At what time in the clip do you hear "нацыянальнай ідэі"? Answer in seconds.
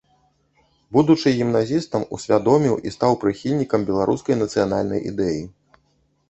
4.43-5.41